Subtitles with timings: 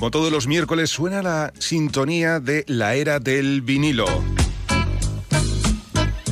[0.00, 4.06] Como todos los miércoles suena la sintonía de la era del vinilo.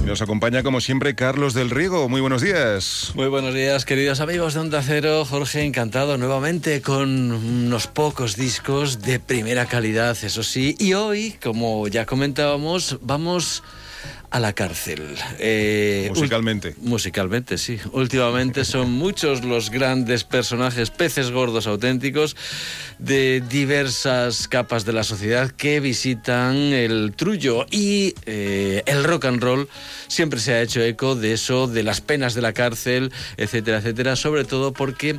[0.06, 2.08] Nos acompaña como siempre Carlos del Riego.
[2.08, 3.12] Muy buenos días.
[3.14, 5.22] Muy buenos días, queridos amigos de Onda Cero.
[5.26, 10.74] Jorge, encantado nuevamente con unos pocos discos de primera calidad, eso sí.
[10.78, 13.62] Y hoy, como ya comentábamos, vamos
[14.30, 15.16] a la cárcel.
[15.38, 16.74] Eh, musicalmente.
[16.80, 17.78] Musicalmente, sí.
[17.92, 22.36] Últimamente son muchos los grandes personajes, peces gordos auténticos,
[22.98, 27.66] de diversas capas de la sociedad que visitan el trullo.
[27.70, 29.68] Y eh, el rock and roll
[30.08, 34.16] siempre se ha hecho eco de eso, de las penas de la cárcel, etcétera, etcétera,
[34.16, 35.18] sobre todo porque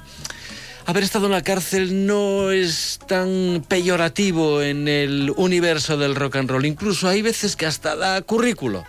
[0.89, 6.49] haber estado en la cárcel no es tan peyorativo en el universo del rock and
[6.49, 6.65] roll.
[6.65, 8.84] Incluso hay veces que hasta da currículo.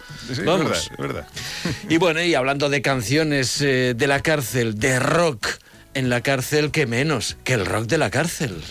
[0.47, 0.89] Vamos.
[0.91, 1.27] Es verdad,
[1.91, 5.47] Y bueno, y hablando de canciones eh, de la cárcel, de rock
[5.93, 8.63] en la cárcel, ¿qué menos que el rock de la cárcel?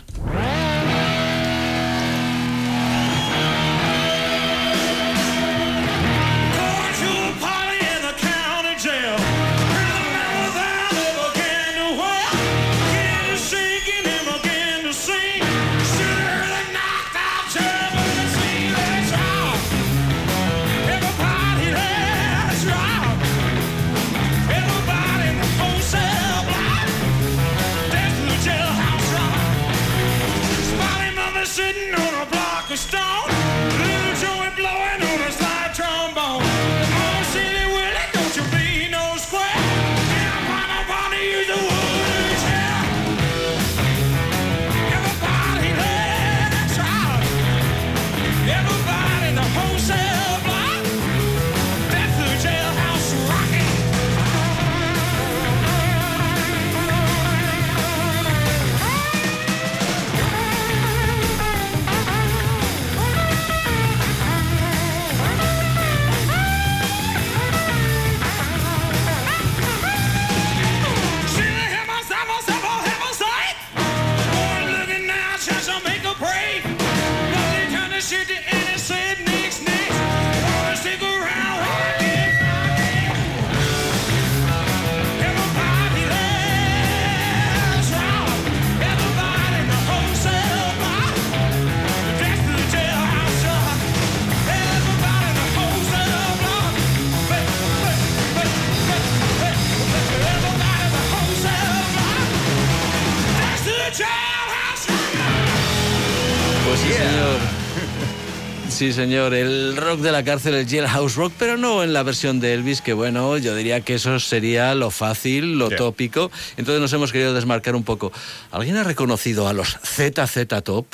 [108.80, 112.40] Sí, señor, el rock de la cárcel, el jailhouse rock, pero no en la versión
[112.40, 116.32] de Elvis, que bueno, yo diría que eso sería lo fácil, lo tópico.
[116.56, 118.14] Entonces nos hemos querido desmarcar un poco.
[118.52, 120.86] ¿Alguien ha reconocido a los ZZ Top?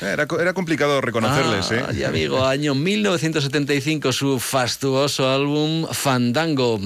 [0.00, 1.84] Era, era complicado reconocerles, ¿eh?
[1.98, 6.78] Y amigo, año 1975, su fastuoso álbum Fandango.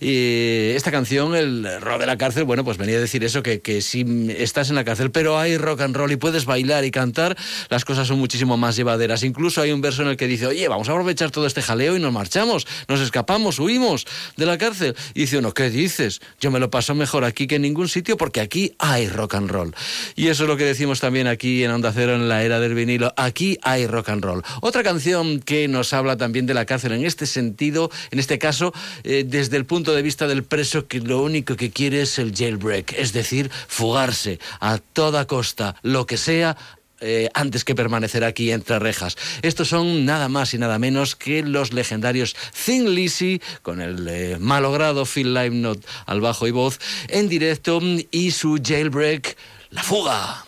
[0.00, 3.60] Y esta canción, el rock de la cárcel, bueno, pues venía a decir eso, que,
[3.60, 4.04] que si
[4.36, 7.36] estás en la cárcel, pero hay rock and roll y puedes bailar y cantar,
[7.68, 9.22] las cosas son muchísimo más llevaderas.
[9.22, 11.96] Incluso hay un verso en el que dice, oye, vamos a aprovechar todo este jaleo
[11.96, 14.06] y nos marchamos, nos escapamos, huimos
[14.36, 14.96] de la cárcel.
[15.14, 16.20] Y dice uno, ¿qué dices?
[16.40, 19.50] Yo me lo paso mejor aquí que en ningún sitio porque aquí hay rock and
[19.50, 19.74] roll.
[20.16, 22.74] Y eso es lo que decimos también aquí en Onda Cero en la era del
[22.74, 23.12] vinilo.
[23.16, 24.42] Aquí hay rock and roll.
[24.60, 28.72] Otra canción que nos habla también de la cárcel en este sentido, en este caso,
[29.04, 32.34] eh, desde el punto de vista del preso que lo único que quiere es el
[32.34, 36.56] jailbreak, es decir, fugarse a toda costa, lo que sea,
[37.00, 39.16] eh, antes que permanecer aquí entre rejas.
[39.42, 42.34] Estos son nada más y nada menos que los legendarios
[42.64, 47.80] Thin Lizzy, con el eh, malogrado Phil Live al bajo y voz, en directo,
[48.10, 49.36] y su jailbreak,
[49.70, 50.45] La Fuga.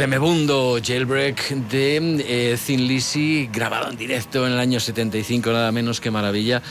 [0.00, 6.00] Tremebundo jailbreak de eh, Thin Lizzy, grabado en directo en el año 75, nada menos
[6.00, 6.62] que maravilla.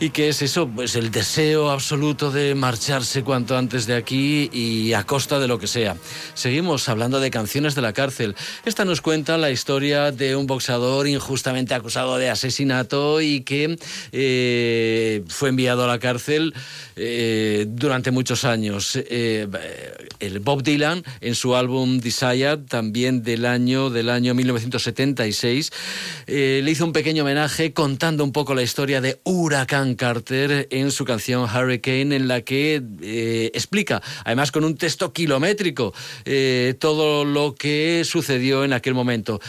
[0.00, 4.94] Y que es eso, pues el deseo absoluto de marcharse cuanto antes de aquí y
[4.94, 5.96] a costa de lo que sea.
[6.34, 8.34] Seguimos hablando de canciones de la cárcel.
[8.64, 13.78] Esta nos cuenta la historia de un boxeador injustamente acusado de asesinato y que
[14.10, 16.52] eh, fue enviado a la cárcel
[16.96, 18.96] eh, durante muchos años.
[18.96, 19.46] Eh,
[20.18, 25.70] el Bob Dylan, en su álbum Desire, también del año, del año 1976,
[26.26, 30.90] eh, le hizo un pequeño homenaje contando un poco la historia de Huracán Carter en
[30.90, 32.82] su canción Hurricane, en la que
[33.52, 35.92] explica, además con un texto kilométrico,
[36.78, 39.40] todo lo que sucedió en aquel momento.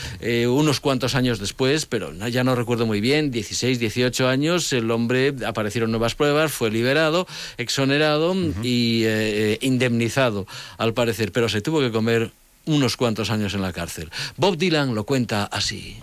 [0.48, 5.34] unos cuantos años después, pero ya no recuerdo muy bien, 16, 18 años, el hombre
[5.46, 7.26] aparecieron nuevas pruebas, fue liberado
[7.58, 10.46] exonerado y eh, indemnizado,
[10.78, 12.32] al parecer, pero se tuvo que comer
[12.66, 14.10] unos cuantos años en la cárcel.
[14.38, 16.02] Bob Dylan lo cuenta así.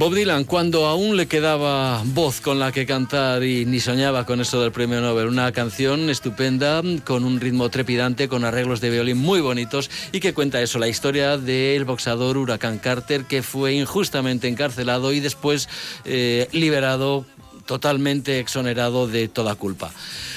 [0.00, 4.40] Bob Dylan, cuando aún le quedaba voz con la que cantar y ni soñaba con
[4.40, 9.18] eso del premio Nobel, una canción estupenda con un ritmo trepidante, con arreglos de violín
[9.18, 14.48] muy bonitos y que cuenta eso, la historia del boxador Huracán Carter que fue injustamente
[14.48, 15.68] encarcelado y después
[16.06, 17.26] eh, liberado
[17.70, 19.92] totalmente exonerado de toda culpa.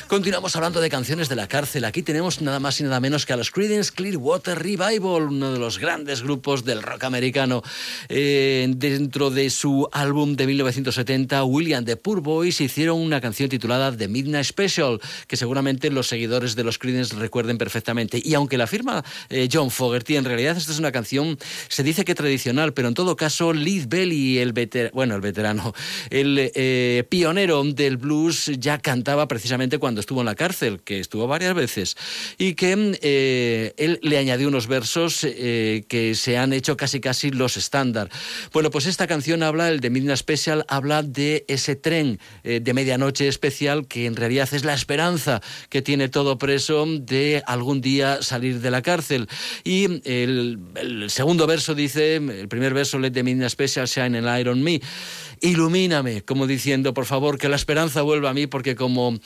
[0.08, 1.86] Continuamos hablando de canciones de la cárcel.
[1.86, 5.58] Aquí tenemos nada más y nada menos que a los Creedence Clearwater Revival, uno de
[5.58, 7.64] los grandes grupos del rock americano.
[8.10, 13.92] Eh, dentro de su álbum de 1970, William the Poor Boys hicieron una canción titulada
[13.98, 18.22] The Midnight Special, que seguramente los seguidores de los Creedence recuerden perfectamente.
[18.24, 22.06] Y aunque la firma eh, John Fogerty, en realidad esta es una canción, se dice
[22.06, 25.74] que tradicional, pero en todo caso, Leith Belly, el veterano, el veterano,
[26.12, 31.54] eh, pionero del blues, ya cantaba precisamente cuando estuvo en la cárcel, que estuvo varias
[31.54, 31.96] veces,
[32.38, 37.32] y que eh, él le añadió unos versos eh, que se han hecho casi casi
[37.32, 38.10] los estándar.
[38.52, 42.74] Bueno, pues esta canción habla, el de Midnight Special, habla de ese tren eh, de
[42.74, 45.40] medianoche especial que en realidad es la esperanza
[45.70, 49.30] que tiene todo preso de algún día salir de la cárcel.
[49.64, 54.26] Y el, el segundo verso dice, el primer verso, Let the Midnight Special shine and
[54.26, 54.82] light on me
[55.44, 59.20] ilumíname, como diciendo, por favor, que la esperanza vuelva a mí, porque como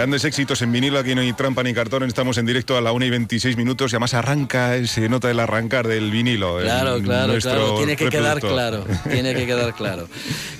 [0.00, 2.90] Grandes éxitos en vinilo, aquí no hay trampa ni cartón, estamos en directo a la
[2.90, 6.56] 1 y 26 minutos y además arranca, se nota el arrancar del vinilo.
[6.56, 10.08] Claro, claro, claro, tiene que quedar claro, tiene que quedar claro.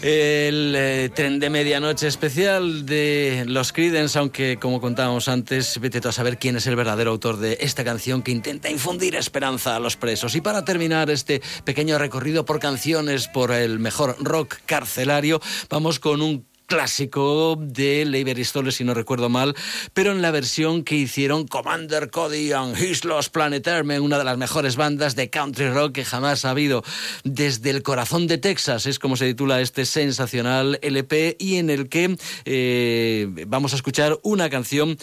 [0.03, 6.13] El eh, tren de medianoche especial de los Creedence, aunque como contábamos antes, vete a
[6.13, 9.97] saber quién es el verdadero autor de esta canción que intenta infundir esperanza a los
[9.97, 10.35] presos.
[10.35, 16.21] Y para terminar este pequeño recorrido por canciones por el mejor rock carcelario, vamos con
[16.21, 19.57] un clásico de Leiber Stoller, si no recuerdo mal,
[19.93, 24.25] pero en la versión que hicieron Commander Cody and His Lost Planet Airmen, una de
[24.25, 26.85] las mejores bandas de country rock que jamás ha habido.
[27.25, 31.89] Desde el corazón de Texas es como se titula este sensacional LP y en el
[31.89, 34.97] que eh, vamos a escuchar una canción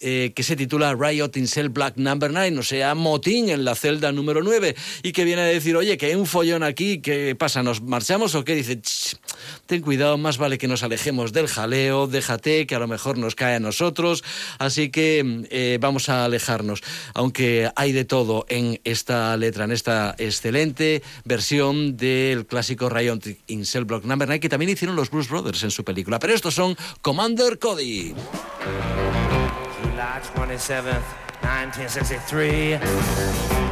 [0.00, 3.74] eh, que se titula Riot in Cell Black Number 9, o sea, motín en la
[3.74, 7.36] celda número 9 y que viene a decir, oye, que hay un follón aquí, ¿qué
[7.38, 7.62] pasa?
[7.62, 8.54] ¿Nos marchamos o qué?
[8.54, 8.80] Dice,
[9.66, 13.34] ten cuidado, más vale que nos dejemos del jaleo, déjate que a lo mejor nos
[13.34, 14.24] cae a nosotros,
[14.58, 16.82] así que eh, vamos a alejarnos.
[17.14, 23.64] Aunque hay de todo en esta letra, en esta excelente versión del clásico Rayon in
[23.86, 26.18] Block Number 9, que también hicieron los Bruce Brothers en su película.
[26.18, 28.14] Pero estos son Commander Cody.
[29.82, 32.80] July 27 1963,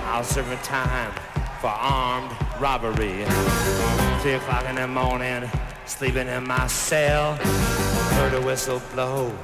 [0.04, 1.12] I'll serve time
[1.60, 3.26] for armed robbery.
[4.23, 5.50] Three o'clock in the morning.
[5.85, 7.35] sleeping in my cell.
[8.14, 9.37] Heard a whistle blow.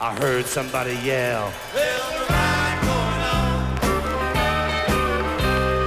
[0.00, 1.52] I heard somebody yell.
[1.74, 3.74] There's a ride going on.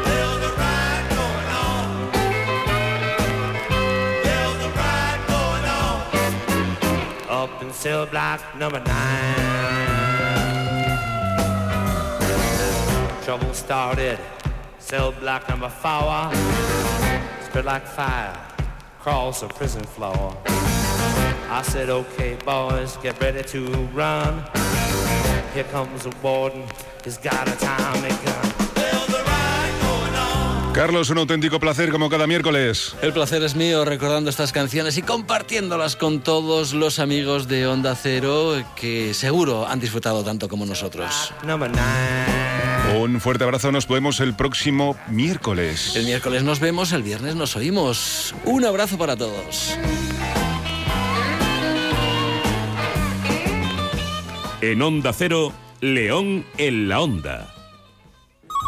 [0.03, 2.11] There's a ride going on.
[4.25, 7.47] There's a ride going on.
[7.53, 9.35] Up in cell block number nine.
[13.23, 14.19] Trouble started.
[14.85, 16.29] Cell block number four.
[17.43, 18.37] Spread like fire
[18.99, 20.37] across the prison floor.
[21.49, 23.65] I said, okay, boys, get ready to
[23.95, 24.43] run.
[25.55, 26.67] Here comes the warden,
[27.03, 28.51] he's got a Tommy gun.
[30.75, 32.95] Carlos, un auténtico placer como cada miércoles.
[33.01, 37.95] El placer es mío recordando estas canciones y compartiéndolas con todos los amigos de Onda
[37.95, 41.33] Cero que seguro han disfrutado tanto como nosotros.
[42.97, 45.97] Un fuerte abrazo, nos vemos el próximo miércoles.
[45.97, 48.33] El miércoles nos vemos, el viernes nos oímos.
[48.45, 49.77] Un abrazo para todos.
[54.61, 57.54] En Onda Cero, León en la Onda.